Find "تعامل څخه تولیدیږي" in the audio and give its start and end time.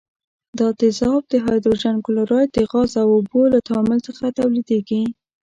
3.67-5.03